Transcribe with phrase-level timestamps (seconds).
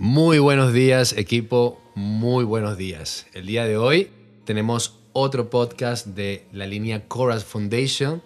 [0.00, 1.80] Muy buenos días, equipo.
[1.96, 3.26] Muy buenos días.
[3.34, 4.10] El día de hoy
[4.44, 8.22] tenemos otro podcast de la línea Chorus Foundation.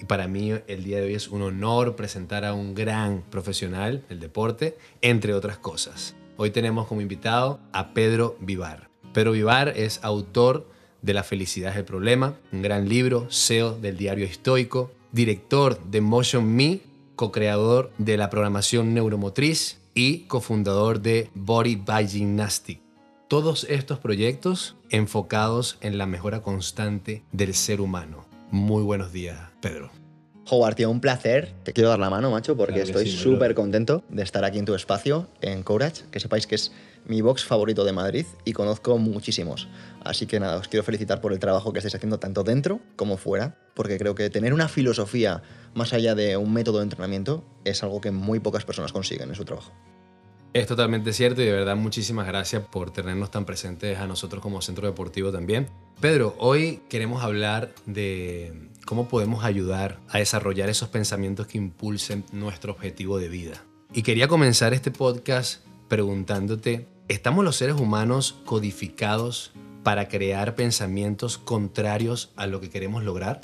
[0.00, 4.02] Y para mí el día de hoy es un honor presentar a un gran profesional
[4.08, 6.16] del deporte, entre otras cosas.
[6.38, 8.88] Hoy tenemos como invitado a Pedro Vivar.
[9.12, 10.70] Pedro Vivar es autor
[11.02, 16.00] de La felicidad es el problema, un gran libro, CEO del diario Estoico, director de
[16.00, 16.80] Motion Me,
[17.14, 22.80] co-creador de la programación neuromotriz y cofundador de Body by Gymnastic.
[23.28, 28.26] Todos estos proyectos enfocados en la mejora constante del ser humano.
[28.50, 29.90] Muy buenos días, Pedro.
[30.48, 31.54] Howard, tío, un placer.
[31.62, 34.74] Te quiero dar la mano, macho, porque estoy súper contento de estar aquí en tu
[34.74, 36.02] espacio, en Courage.
[36.10, 36.72] Que sepáis que es
[37.06, 39.68] mi box favorito de Madrid y conozco muchísimos.
[40.02, 43.16] Así que nada, os quiero felicitar por el trabajo que estáis haciendo tanto dentro como
[43.16, 45.42] fuera, porque creo que tener una filosofía
[45.74, 49.34] más allá de un método de entrenamiento es algo que muy pocas personas consiguen en
[49.34, 49.72] su trabajo.
[50.52, 54.60] Es totalmente cierto y de verdad muchísimas gracias por tenernos tan presentes a nosotros como
[54.60, 55.68] centro deportivo también.
[56.00, 62.72] Pedro, hoy queremos hablar de cómo podemos ayudar a desarrollar esos pensamientos que impulsen nuestro
[62.72, 63.62] objetivo de vida.
[63.92, 69.52] Y quería comenzar este podcast preguntándote, ¿estamos los seres humanos codificados
[69.84, 73.40] para crear pensamientos contrarios a lo que queremos lograr?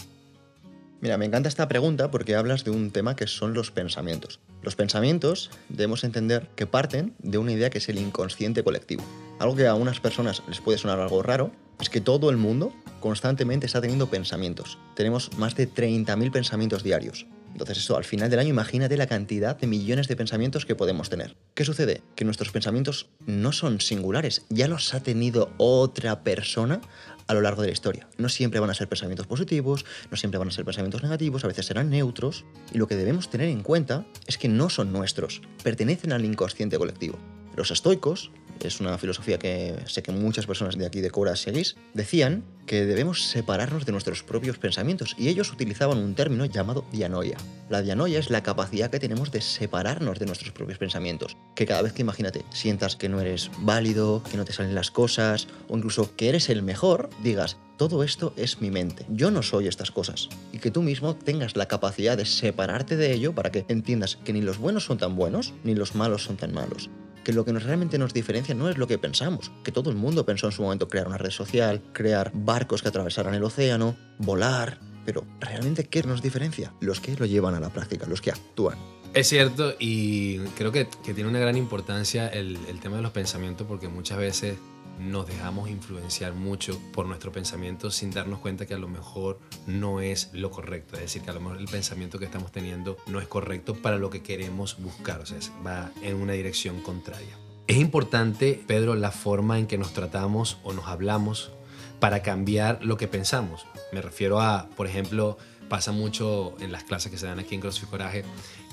[1.00, 4.40] Mira, me encanta esta pregunta porque hablas de un tema que son los pensamientos.
[4.62, 9.04] Los pensamientos debemos entender que parten de una idea que es el inconsciente colectivo.
[9.38, 12.72] Algo que a unas personas les puede sonar algo raro es que todo el mundo
[13.00, 14.78] constantemente está teniendo pensamientos.
[14.94, 17.26] Tenemos más de 30.000 pensamientos diarios.
[17.52, 21.08] Entonces eso, al final del año, imagínate la cantidad de millones de pensamientos que podemos
[21.08, 21.36] tener.
[21.54, 22.02] ¿Qué sucede?
[22.14, 26.80] Que nuestros pensamientos no son singulares, ya los ha tenido otra persona
[27.26, 28.08] a lo largo de la historia.
[28.18, 31.48] No siempre van a ser pensamientos positivos, no siempre van a ser pensamientos negativos, a
[31.48, 35.42] veces serán neutros, y lo que debemos tener en cuenta es que no son nuestros,
[35.62, 37.18] pertenecen al inconsciente colectivo.
[37.56, 38.30] Los estoicos,
[38.62, 42.84] es una filosofía que sé que muchas personas de aquí de Cora seguís, decían que
[42.84, 47.36] debemos separarnos de nuestros propios pensamientos y ellos utilizaban un término llamado dianoia.
[47.70, 51.82] La dianoia es la capacidad que tenemos de separarnos de nuestros propios pensamientos, que cada
[51.82, 55.76] vez que imagínate sientas que no eres válido, que no te salen las cosas o
[55.76, 59.90] incluso que eres el mejor, digas, todo esto es mi mente, yo no soy estas
[59.90, 60.28] cosas.
[60.52, 64.32] Y que tú mismo tengas la capacidad de separarte de ello para que entiendas que
[64.32, 66.90] ni los buenos son tan buenos, ni los malos son tan malos
[67.26, 69.96] que lo que nos realmente nos diferencia no es lo que pensamos, que todo el
[69.96, 73.96] mundo pensó en su momento crear una red social, crear barcos que atravesaran el océano,
[74.18, 76.72] volar, pero realmente ¿qué nos diferencia?
[76.80, 78.78] Los que lo llevan a la práctica, los que actúan.
[79.12, 83.88] Es cierto y creo que, tiene una gran importancia el tema de los pensamientos porque
[83.88, 84.56] muchas veces
[84.98, 90.00] nos dejamos influenciar mucho por nuestro pensamiento sin darnos cuenta que a lo mejor no
[90.00, 90.96] es lo correcto.
[90.96, 93.98] Es decir, que a lo mejor el pensamiento que estamos teniendo no es correcto para
[93.98, 95.20] lo que queremos buscar.
[95.20, 97.36] O sea, va en una dirección contraria.
[97.66, 101.50] Es importante, Pedro, la forma en que nos tratamos o nos hablamos
[101.98, 103.66] para cambiar lo que pensamos.
[103.92, 107.60] Me refiero a, por ejemplo, pasa mucho en las clases que se dan aquí en
[107.60, 108.24] CrossFit Coraje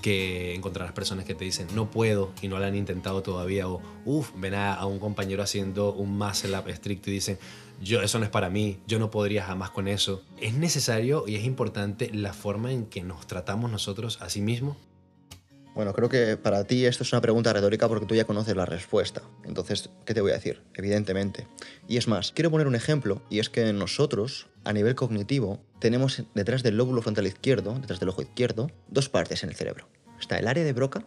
[0.02, 3.82] que encontrarás personas que te dicen no puedo y no lo han intentado todavía o
[4.06, 7.38] uff, ven a, un compañero haciendo un muscle up estricto y dicen
[7.82, 10.24] yo eso no es para mí, yo no podría jamás con eso.
[10.40, 14.78] Es necesario y es importante la forma en que nos tratamos nosotros a sí mismos
[15.76, 18.66] bueno, creo que para ti esto es una pregunta retórica porque tú ya conoces la
[18.66, 19.24] respuesta.
[19.44, 20.62] Entonces, ¿qué te voy a decir?
[20.76, 21.48] Evidentemente.
[21.88, 26.24] Y es más, quiero poner un ejemplo, y es que nosotros, a nivel cognitivo, tenemos
[26.36, 29.88] detrás del lóbulo frontal izquierdo, detrás del ojo izquierdo, dos partes en el cerebro.
[30.20, 31.06] Está el área de Broca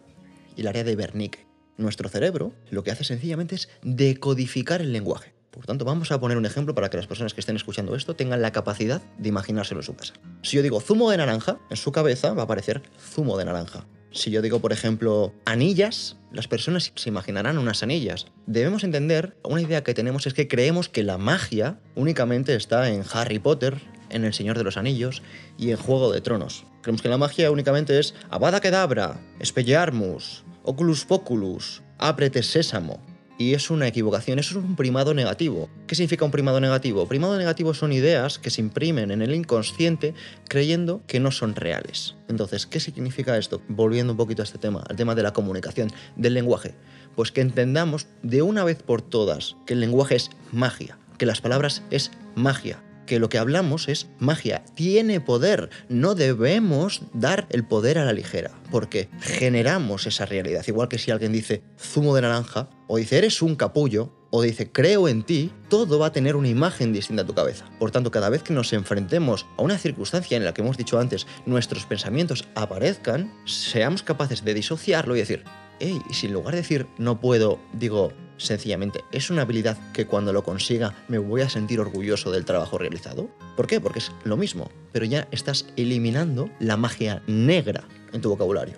[0.55, 1.47] y el área de Wernicke.
[1.77, 5.33] Nuestro cerebro lo que hace sencillamente es decodificar el lenguaje.
[5.51, 8.15] Por tanto, vamos a poner un ejemplo para que las personas que estén escuchando esto
[8.15, 10.13] tengan la capacidad de imaginárselo en su casa.
[10.43, 13.87] Si yo digo zumo de naranja, en su cabeza va a aparecer zumo de naranja.
[14.11, 18.27] Si yo digo, por ejemplo, anillas, las personas se imaginarán unas anillas.
[18.45, 23.03] Debemos entender, una idea que tenemos es que creemos que la magia únicamente está en
[23.13, 25.21] Harry Potter, en El Señor de los Anillos
[25.57, 26.65] y en Juego de Tronos.
[26.81, 33.01] Creemos que la magia únicamente es Avada Kedavra, Expelliarmus, Oculus Poculus, Ábrete Sésamo.
[33.39, 35.69] Y es una equivocación, eso es un primado negativo.
[35.85, 37.07] ¿Qué significa un primado negativo?
[37.07, 40.15] Primado negativo son ideas que se imprimen en el inconsciente
[40.47, 42.15] creyendo que no son reales.
[42.27, 43.61] Entonces, ¿qué significa esto?
[43.67, 46.73] Volviendo un poquito a este tema, al tema de la comunicación, del lenguaje.
[47.15, 51.41] Pues que entendamos de una vez por todas que el lenguaje es magia, que las
[51.41, 57.65] palabras es magia, que lo que hablamos es magia, tiene poder, no debemos dar el
[57.65, 60.63] poder a la ligera, porque generamos esa realidad.
[60.67, 64.71] Igual que si alguien dice zumo de naranja o dice eres un capullo, o dice
[64.71, 67.65] creo en ti, todo va a tener una imagen distinta a tu cabeza.
[67.79, 70.99] Por tanto, cada vez que nos enfrentemos a una circunstancia en la que hemos dicho
[70.99, 75.43] antes, nuestros pensamientos aparezcan, seamos capaces de disociarlo y decir,
[75.79, 80.05] hey, y si en lugar de decir no puedo, digo sencillamente, es una habilidad que
[80.05, 83.29] cuando lo consiga me voy a sentir orgulloso del trabajo realizado.
[83.55, 83.81] ¿Por qué?
[83.81, 87.83] Porque es lo mismo, pero ya estás eliminando la magia negra
[88.13, 88.75] en tu vocabulario.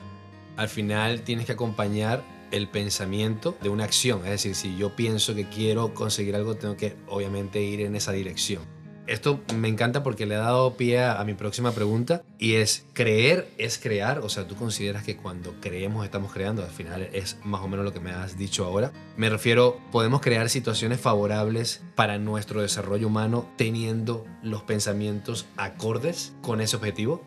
[0.55, 4.19] Al final tienes que acompañar el pensamiento de una acción.
[4.25, 8.11] Es decir, si yo pienso que quiero conseguir algo, tengo que obviamente ir en esa
[8.11, 8.79] dirección.
[9.09, 13.49] Esto me encanta porque le ha dado pie a, mi próxima pregunta y es, ¿creer
[13.57, 14.19] es crear?
[14.19, 17.85] O sea, tú consideras que cuando creemos estamos creando, al final es más o menos
[17.85, 18.91] lo que me has dicho ahora.
[19.17, 26.61] Me refiero, podemos crear situaciones favorables para nuestro desarrollo humano teniendo los pensamientos acordes con
[26.61, 27.23] ese objetivo.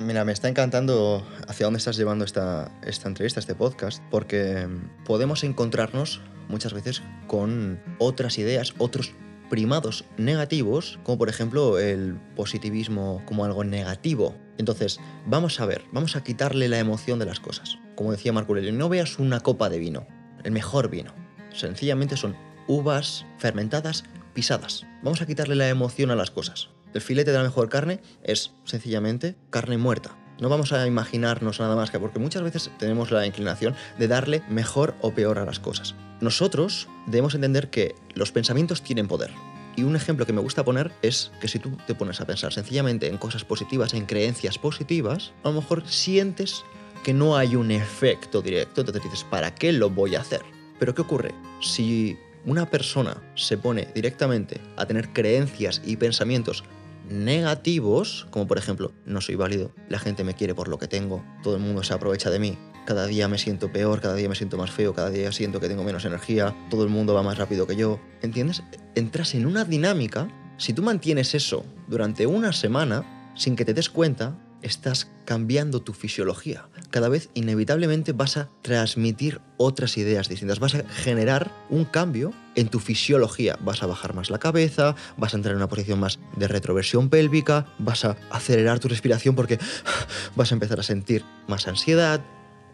[0.00, 4.68] Mira, me está encantando hacia dónde estás llevando esta, esta entrevista, este podcast, porque
[5.04, 9.12] podemos encontrarnos muchas veces con otras ideas, otros
[9.50, 14.36] primados negativos, como por ejemplo el positivismo como algo negativo.
[14.56, 17.78] Entonces, vamos a ver, vamos a quitarle la emoción de las cosas.
[17.96, 20.06] Como decía Marco Aurelio, no veas una copa de vino,
[20.44, 21.12] el mejor vino.
[21.52, 22.36] Sencillamente son
[22.68, 24.86] uvas fermentadas pisadas.
[25.02, 26.68] Vamos a quitarle la emoción a las cosas.
[26.94, 30.16] El filete de la mejor carne es sencillamente carne muerta.
[30.40, 34.42] No vamos a imaginarnos nada más que porque muchas veces tenemos la inclinación de darle
[34.48, 35.94] mejor o peor a las cosas.
[36.20, 39.32] Nosotros debemos entender que los pensamientos tienen poder.
[39.76, 42.52] Y un ejemplo que me gusta poner es que si tú te pones a pensar
[42.52, 46.64] sencillamente en cosas positivas, en creencias positivas, a lo mejor sientes
[47.04, 50.42] que no hay un efecto directo, entonces dices, ¿para qué lo voy a hacer?
[50.78, 51.34] Pero ¿qué ocurre?
[51.60, 56.64] Si una persona se pone directamente a tener creencias y pensamientos
[57.08, 61.24] negativos, como por ejemplo, no soy válido, la gente me quiere por lo que tengo,
[61.42, 64.34] todo el mundo se aprovecha de mí, cada día me siento peor, cada día me
[64.34, 67.38] siento más feo, cada día siento que tengo menos energía, todo el mundo va más
[67.38, 68.62] rápido que yo, ¿entiendes?
[68.94, 73.90] Entras en una dinámica, si tú mantienes eso durante una semana, sin que te des
[73.90, 76.68] cuenta, estás cambiando tu fisiología.
[76.90, 82.68] Cada vez inevitablemente vas a transmitir otras ideas distintas, vas a generar un cambio en
[82.68, 83.58] tu fisiología.
[83.60, 87.08] Vas a bajar más la cabeza, vas a entrar en una posición más de retroversión
[87.08, 89.58] pélvica, vas a acelerar tu respiración porque
[90.36, 92.20] vas a empezar a sentir más ansiedad.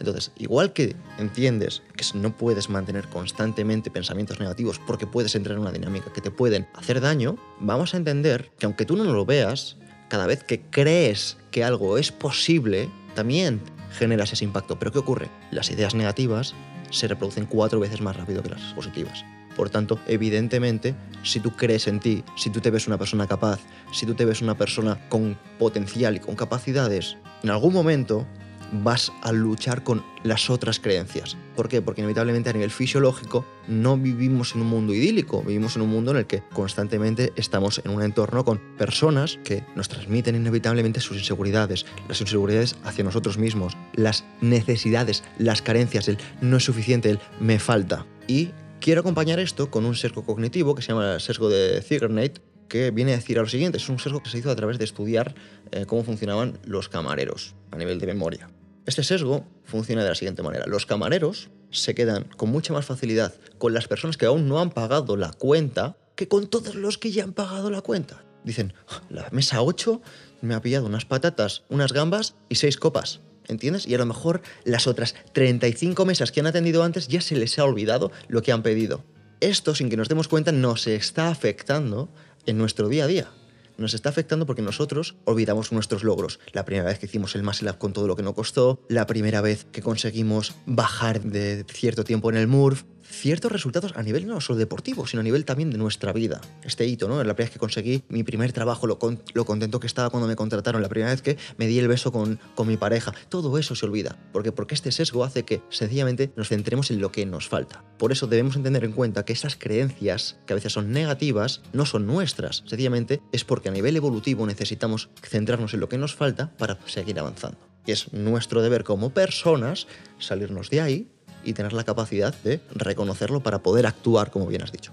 [0.00, 5.62] Entonces, igual que entiendes que no puedes mantener constantemente pensamientos negativos porque puedes entrar en
[5.62, 9.24] una dinámica que te pueden hacer daño, vamos a entender que aunque tú no lo
[9.24, 9.76] veas,
[10.08, 13.60] cada vez que crees que algo es posible, también
[13.90, 14.78] generas ese impacto.
[14.78, 15.30] Pero ¿qué ocurre?
[15.50, 16.54] Las ideas negativas
[16.90, 19.24] se reproducen cuatro veces más rápido que las positivas.
[19.56, 23.60] Por tanto, evidentemente, si tú crees en ti, si tú te ves una persona capaz,
[23.92, 28.26] si tú te ves una persona con potencial y con capacidades, en algún momento
[28.72, 31.36] vas a luchar con las otras creencias.
[31.54, 31.82] ¿Por qué?
[31.82, 36.10] Porque inevitablemente a nivel fisiológico no vivimos en un mundo idílico, vivimos en un mundo
[36.10, 41.18] en el que constantemente estamos en un entorno con personas que nos transmiten inevitablemente sus
[41.18, 47.20] inseguridades, las inseguridades hacia nosotros mismos, las necesidades, las carencias, el no es suficiente, el
[47.40, 48.06] me falta.
[48.26, 48.50] Y
[48.80, 52.90] quiero acompañar esto con un sesgo cognitivo que se llama el sesgo de Zigernate, que
[52.90, 54.84] viene a decir a lo siguiente, es un sesgo que se hizo a través de
[54.84, 55.34] estudiar
[55.70, 58.50] eh, cómo funcionaban los camareros a nivel de memoria.
[58.86, 60.66] Este sesgo funciona de la siguiente manera.
[60.66, 64.70] Los camareros se quedan con mucha más facilidad con las personas que aún no han
[64.70, 68.24] pagado la cuenta que con todos los que ya han pagado la cuenta.
[68.44, 70.02] Dicen, ah, la mesa 8
[70.42, 73.20] me ha pillado unas patatas, unas gambas y seis copas.
[73.48, 73.86] ¿Entiendes?
[73.86, 77.58] Y a lo mejor las otras 35 mesas que han atendido antes ya se les
[77.58, 79.04] ha olvidado lo que han pedido.
[79.40, 82.08] Esto, sin que nos demos cuenta, nos está afectando
[82.46, 83.28] en nuestro día a día
[83.76, 86.38] nos está afectando porque nosotros olvidamos nuestros logros.
[86.52, 89.06] La primera vez que hicimos el Muscle Up con todo lo que nos costó, la
[89.06, 94.26] primera vez que conseguimos bajar de cierto tiempo en el MURF, ciertos resultados a nivel
[94.26, 96.40] no solo deportivo, sino a nivel también de nuestra vida.
[96.62, 97.16] Este hito, ¿no?
[97.16, 98.98] La primera vez que conseguí mi primer trabajo, lo,
[99.34, 102.12] lo contento que estaba cuando me contrataron, la primera vez que me di el beso
[102.12, 104.16] con, con mi pareja, todo eso se olvida.
[104.32, 107.84] ¿Por Porque este sesgo hace que sencillamente nos centremos en lo que nos falta.
[107.98, 111.86] Por eso debemos entender en cuenta que esas creencias, que a veces son negativas, no
[111.86, 112.62] son nuestras.
[112.66, 117.18] Sencillamente es porque a nivel evolutivo necesitamos centrarnos en lo que nos falta para seguir
[117.18, 117.58] avanzando.
[117.86, 119.86] Y es nuestro deber como personas
[120.18, 121.08] salirnos de ahí
[121.44, 124.92] y tener la capacidad de reconocerlo para poder actuar, como bien has dicho.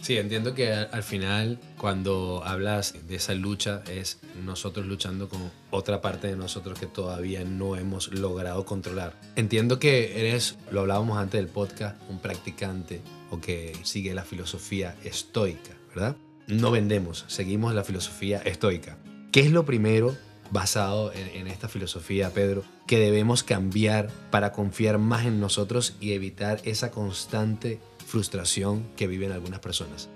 [0.00, 6.00] Sí, entiendo que al final cuando hablas de esa lucha es nosotros luchando con otra
[6.00, 9.14] parte de nosotros que todavía no hemos logrado controlar.
[9.34, 14.96] Entiendo que eres, lo hablábamos antes del podcast, un practicante o que sigue la filosofía
[15.04, 16.16] estoica, ¿verdad?
[16.46, 18.96] No vendemos, seguimos la filosofía estoica.
[19.32, 20.16] ¿Qué es lo primero
[20.50, 26.12] basado en, en, esta filosofía, Pedro, que debemos cambiar para confiar más en nosotros y
[26.12, 30.08] evitar esa constante frustración que viven algunas personas?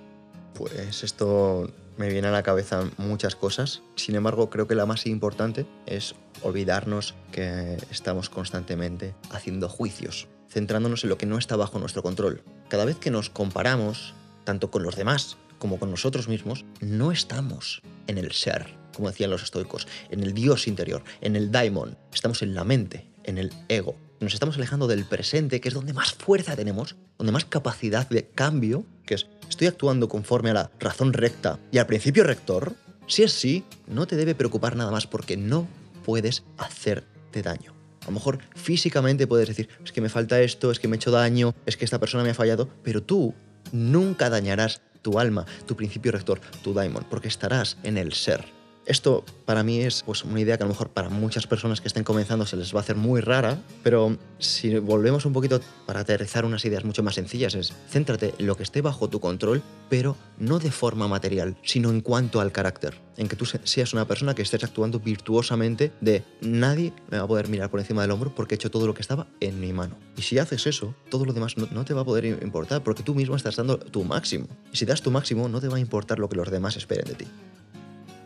[0.55, 3.83] Pues esto me viene a la cabeza muchas cosas.
[3.97, 11.05] Sin embargo, creo que la más importante es olvidarnos que estamos constantemente haciendo juicios, centrándonos
[11.05, 12.43] en lo que no está bajo nuestro control.
[12.69, 17.83] Cada vez que nos comparamos, tanto con los demás como con nosotros mismos, no estamos
[18.09, 21.97] en el ser, como decían los estoicos, en el Dios interior, en el daimon.
[22.13, 23.97] Estamos en la mente, en el ego.
[24.21, 28.29] Nos estamos alejando del presente, que es donde más fuerza tenemos, donde más capacidad de
[28.29, 32.75] cambio, que es estoy actuando conforme a la razón recta y al principio rector.
[33.07, 35.69] Si es sí, no te debe preocupar nada más porque no
[36.05, 37.75] puedes hacerte daño.
[38.03, 40.99] A lo mejor físicamente puedes decir, es que me falta esto, es que me he
[40.99, 43.35] hecho daño, es que esta persona me ha fallado, pero tú
[43.73, 48.45] nunca dañarás tu alma, tu principio rector, tu daimon, porque estarás en el ser.
[48.85, 51.87] Esto para mí es pues, una idea que a lo mejor para muchas personas que
[51.87, 56.01] estén comenzando se les va a hacer muy rara, pero si volvemos un poquito para
[56.01, 59.63] aterrizar unas ideas mucho más sencillas es céntrate en lo que esté bajo tu control,
[59.89, 64.07] pero no de forma material, sino en cuanto al carácter, en que tú seas una
[64.07, 68.11] persona que estés actuando virtuosamente de nadie me va a poder mirar por encima del
[68.11, 69.97] hombro porque he hecho todo lo que estaba en mi mano.
[70.17, 73.05] Y si haces eso, todo lo demás no, no te va a poder importar porque
[73.05, 74.49] tú mismo estás dando tu máximo.
[74.73, 77.05] Y si das tu máximo, no te va a importar lo que los demás esperen
[77.05, 77.27] de ti.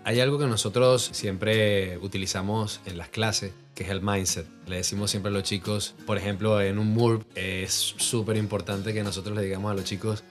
[0.07, 4.47] Hay algo que nosotros siempre utilizamos en las clases, que es el mindset.
[4.69, 9.03] Le decimos siempre a los chicos, por ejemplo, en un MURP es súper importante que
[9.03, 10.23] nosotros le digamos a los chicos,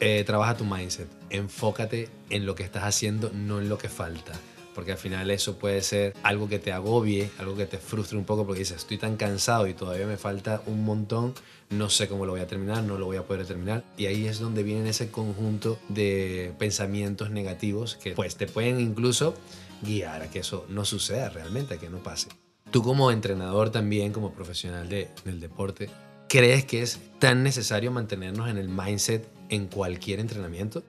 [0.00, 4.32] eh, trabaja tu mindset, enfócate en lo que estás haciendo, no en lo que falta
[4.80, 8.24] porque al final eso puede ser algo que te agobie, algo que te frustre un
[8.24, 11.34] poco porque dices, estoy tan cansado y todavía me falta un montón,
[11.68, 13.84] no sé cómo lo voy a terminar, no lo voy a poder terminar.
[13.98, 19.34] Y ahí es donde viene ese conjunto de pensamientos negativos que pues te pueden incluso
[19.82, 22.28] guiar a que eso no suceda realmente, a que no pase.
[22.70, 25.90] Tú como entrenador también, como profesional de, del deporte,
[26.26, 30.82] ¿crees que es tan necesario mantenernos en el mindset en cualquier entrenamiento?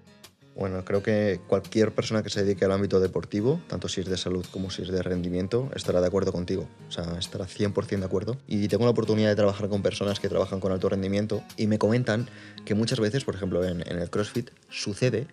[0.55, 4.17] Bueno, creo que cualquier persona que se dedique al ámbito deportivo, tanto si es de
[4.17, 6.67] salud como si es de rendimiento, estará de acuerdo contigo.
[6.88, 8.38] O sea, estará 100% de acuerdo.
[8.48, 11.79] Y tengo la oportunidad de trabajar con personas que trabajan con alto rendimiento y me
[11.79, 12.27] comentan
[12.65, 15.27] que muchas veces, por ejemplo, en, en el CrossFit, sucede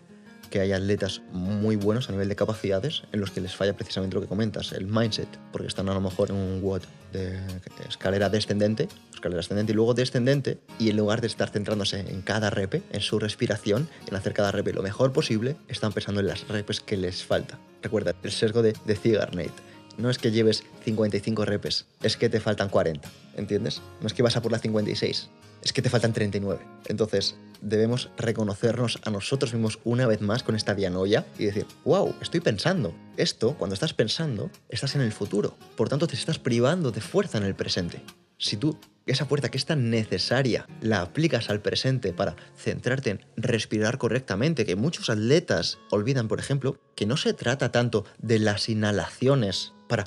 [0.51, 4.15] que hay atletas muy buenos a nivel de capacidades en los que les falla precisamente
[4.15, 7.39] lo que comentas, el mindset, porque están a lo mejor en un WOD de
[7.89, 12.51] escalera descendente, escalera ascendente y luego descendente, y en lugar de estar centrándose en cada
[12.51, 16.47] repe, en su respiración, en hacer cada repe lo mejor posible, están pensando en las
[16.49, 17.59] repes que les falta.
[17.83, 19.78] Recuerda, el sesgo de, de Zigarnate.
[19.99, 23.83] No es que lleves 55 repes, es que te faltan 40, ¿entiendes?
[24.01, 25.29] No es que vas a por la 56,
[25.63, 26.65] es que te faltan 39.
[26.87, 32.15] Entonces, debemos reconocernos a nosotros mismos una vez más con esta dianoia y decir, wow,
[32.21, 32.95] estoy pensando.
[33.17, 35.57] Esto, cuando estás pensando, estás en el futuro.
[35.77, 38.01] Por tanto, te estás privando de fuerza en el presente.
[38.39, 43.21] Si tú esa fuerza que es tan necesaria la aplicas al presente para centrarte en
[43.37, 48.69] respirar correctamente, que muchos atletas olvidan, por ejemplo, que no se trata tanto de las
[48.69, 50.05] inhalaciones para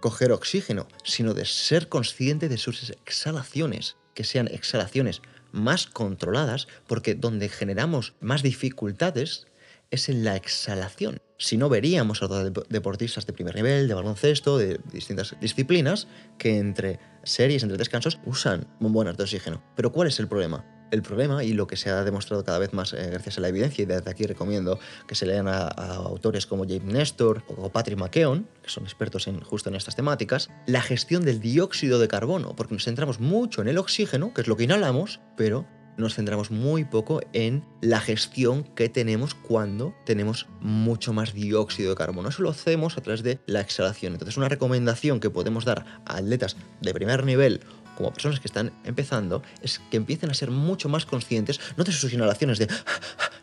[0.00, 5.22] coger oxígeno, sino de ser consciente de sus exhalaciones, que sean exhalaciones
[5.52, 9.46] más controladas, porque donde generamos más dificultades
[9.90, 11.20] es en la exhalación.
[11.36, 16.06] Si no veríamos a los deportistas de primer nivel, de baloncesto, de distintas disciplinas,
[16.38, 19.62] que entre series, entre descansos, usan bombonas de oxígeno.
[19.74, 20.79] Pero ¿cuál es el problema?
[20.90, 23.48] El problema, y lo que se ha demostrado cada vez más eh, gracias a la
[23.48, 27.98] evidencia, y desde aquí recomiendo que se lean a, autores como James Nestor o Patrick
[27.98, 32.56] McKeown, que son expertos en, justo en estas temáticas, la gestión del dióxido de carbono,
[32.56, 35.66] porque nos centramos mucho en el oxígeno, que es lo que inhalamos, pero
[36.00, 41.96] nos centramos muy poco en la gestión que tenemos cuando tenemos mucho más dióxido de
[41.96, 42.28] carbono.
[42.28, 44.14] Eso lo hacemos a través de la exhalación.
[44.14, 47.60] Entonces, una recomendación que podemos dar a atletas de primer nivel
[48.00, 51.92] como personas que están empezando es que empiecen a ser mucho más conscientes, no de
[51.92, 52.66] sus inhalaciones de,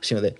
[0.02, 0.36] sino de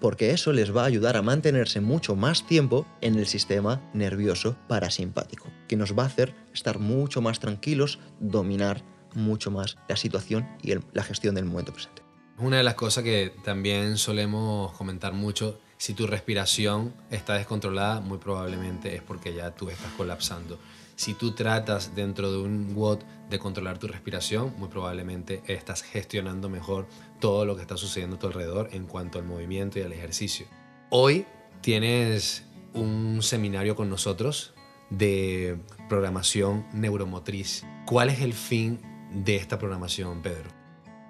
[0.00, 4.56] porque eso les va a ayudar a mantenerse mucho más tiempo en el sistema nervioso
[4.66, 8.82] parasimpático, que nos va a hacer estar mucho más tranquilos, dominar
[9.14, 12.02] mucho más la situación y la gestión del momento presente.
[12.38, 18.18] Una de las cosas que también solemos comentar mucho, si tu respiración está descontrolada, muy
[18.18, 20.58] probablemente es porque ya tú estás colapsando.
[20.96, 26.48] Si tú tratas dentro de un WOD de controlar tu respiración, muy probablemente estás gestionando
[26.48, 26.86] mejor
[27.20, 30.46] todo lo que está sucediendo a tu alrededor en cuanto al movimiento y al ejercicio.
[30.88, 31.26] Hoy
[31.60, 34.54] tienes un seminario con nosotros
[34.88, 37.66] de programación neuromotriz.
[37.84, 38.80] ¿Cuál es el fin
[39.12, 40.55] de esta programación, Pedro?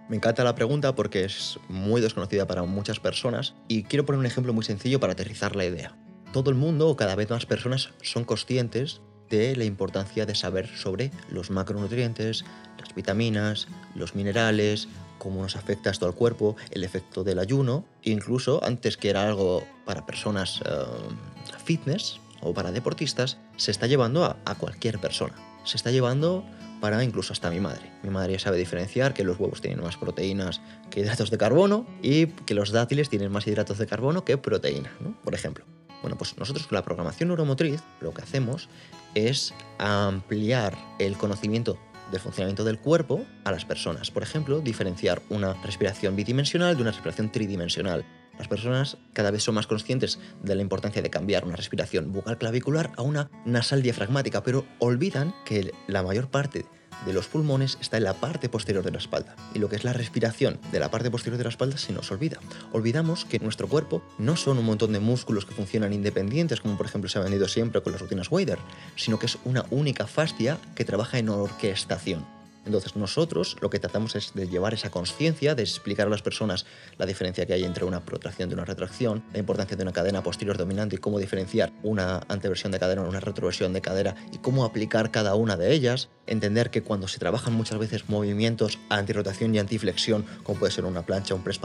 [0.08, 4.26] Me encanta la pregunta porque es muy desconocida para muchas personas y quiero poner un
[4.26, 5.96] ejemplo muy sencillo para aterrizar la idea.
[6.32, 10.68] Todo el mundo o cada vez más personas son conscientes de la importancia de saber
[10.68, 12.44] sobre los macronutrientes,
[12.78, 14.86] las vitaminas, los minerales,
[15.18, 19.66] cómo nos afecta esto al cuerpo, el efecto del ayuno, incluso antes que era algo
[19.84, 20.84] para personas eh,
[21.64, 25.34] fitness o para deportistas, se está llevando a, a cualquier persona.
[25.64, 26.44] Se está llevando
[26.80, 27.90] para incluso hasta mi madre.
[28.02, 31.86] Mi madre ya sabe diferenciar que los huevos tienen más proteínas que hidratos de carbono
[32.02, 35.16] y que los dátiles tienen más hidratos de carbono que proteína, ¿no?
[35.22, 35.64] por ejemplo.
[36.02, 38.68] Bueno, pues nosotros con la programación neuromotriz lo que hacemos
[39.14, 41.78] es ampliar el conocimiento
[42.10, 44.10] del funcionamiento del cuerpo a las personas.
[44.10, 48.04] Por ejemplo, diferenciar una respiración bidimensional de una respiración tridimensional.
[48.38, 52.38] Las personas cada vez son más conscientes de la importancia de cambiar una respiración bucal
[52.38, 56.66] clavicular a una nasal diafragmática, pero olvidan que la mayor parte
[57.04, 59.36] de los pulmones está en la parte posterior de la espalda.
[59.54, 62.10] Y lo que es la respiración de la parte posterior de la espalda se nos
[62.10, 62.38] olvida.
[62.72, 66.86] Olvidamos que nuestro cuerpo no son un montón de músculos que funcionan independientes, como por
[66.86, 68.58] ejemplo se ha venido siempre con las rutinas Wader,
[68.96, 72.35] sino que es una única fascia que trabaja en orquestación.
[72.66, 76.66] Entonces nosotros lo que tratamos es de llevar esa conciencia, de explicar a las personas
[76.98, 80.22] la diferencia que hay entre una protracción y una retracción, la importancia de una cadena
[80.22, 84.38] posterior dominante y cómo diferenciar una anteversión de cadera de una retroversión de cadera y
[84.38, 89.54] cómo aplicar cada una de ellas, entender que cuando se trabajan muchas veces movimientos antirrotación
[89.54, 91.60] y antiflexión, como puede ser una plancha, un press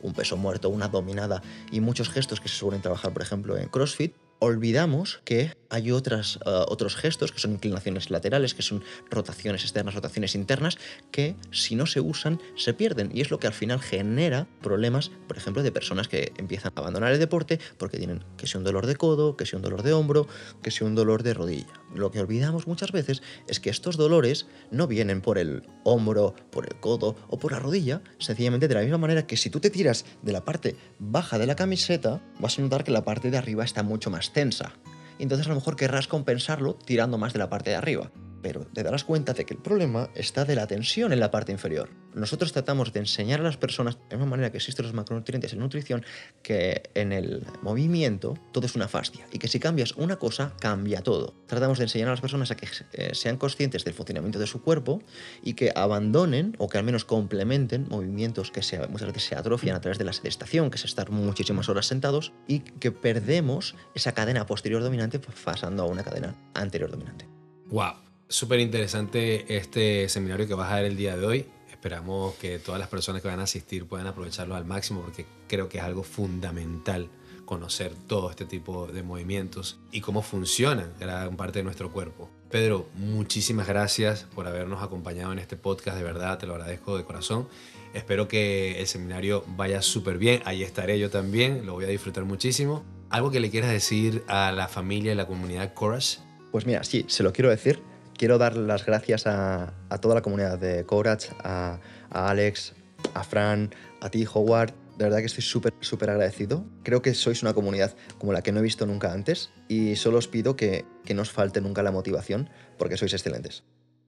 [0.00, 3.68] un peso muerto, una dominada y muchos gestos que se suelen trabajar por ejemplo en
[3.68, 9.62] CrossFit, olvidamos que hay otras, eh, otros gestos que son inclinaciones laterales, que son rotaciones
[9.62, 10.78] externas, rotaciones internas,
[11.10, 13.10] que si no se usan se pierden.
[13.12, 16.80] Y es lo que al final genera problemas, por ejemplo, de personas que empiezan a
[16.80, 19.82] abandonar el deporte porque tienen que sea un dolor de codo, que sea un dolor
[19.82, 20.28] de hombro,
[20.62, 21.72] que sea un dolor de rodilla.
[21.94, 26.66] Lo que olvidamos muchas veces es que estos dolores no vienen por el hombro, por
[26.66, 29.70] el codo o por la rodilla, sencillamente de la misma manera que si tú te
[29.70, 33.38] tiras de la parte baja de la camiseta, vas a notar que la parte de
[33.38, 34.72] arriba está mucho más tensa.
[35.18, 38.10] Y entonces a lo mejor querrás compensarlo tirando más de la parte de arriba
[38.46, 41.50] pero te darás cuenta de que el problema está de la tensión en la parte
[41.50, 41.90] inferior.
[42.14, 45.58] Nosotros tratamos de enseñar a las personas, de una manera que existen los macronutrientes en
[45.58, 46.04] nutrición,
[46.44, 51.02] que en el movimiento todo es una fascia y que si cambias una cosa, cambia
[51.02, 51.34] todo.
[51.48, 54.62] Tratamos de enseñar a las personas a que eh, sean conscientes del funcionamiento de su
[54.62, 55.02] cuerpo
[55.42, 59.80] y que abandonen o que al menos complementen movimientos que muchas veces se atrofian a
[59.80, 64.46] través de la sedestación, que es estar muchísimas horas sentados y que perdemos esa cadena
[64.46, 67.26] posterior dominante pasando a una cadena anterior dominante.
[67.70, 68.05] ¡Wow!
[68.28, 71.46] Súper interesante este seminario que vas a ver el día de hoy.
[71.70, 75.68] Esperamos que todas las personas que van a asistir puedan aprovecharlo al máximo porque creo
[75.68, 77.08] que es algo fundamental
[77.44, 82.28] conocer todo este tipo de movimientos y cómo funcionan gran parte de nuestro cuerpo.
[82.50, 87.04] Pedro, muchísimas gracias por habernos acompañado en este podcast, de verdad te lo agradezco de
[87.04, 87.48] corazón.
[87.94, 92.24] Espero que el seminario vaya súper bien, ahí estaré yo también, lo voy a disfrutar
[92.24, 92.84] muchísimo.
[93.08, 96.18] ¿Algo que le quieras decir a la familia y la comunidad Courage?
[96.50, 97.80] Pues mira, sí, se lo quiero decir
[98.16, 101.78] quiero dar las gracias a, toda la comunidad de Courage, a,
[102.10, 102.74] Alex,
[103.14, 104.72] a Fran, a ti, Howard.
[104.96, 106.64] De verdad que estoy súper, súper agradecido.
[106.82, 110.18] Creo que sois una comunidad como la que no he visto nunca antes y solo
[110.18, 112.48] os pido que, que no os falte nunca la motivación
[112.78, 113.64] porque sois excelentes.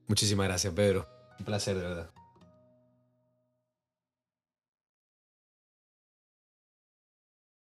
[0.07, 1.07] Muchísimas gracias, Pedro.
[1.37, 2.09] Un placer, de verdad.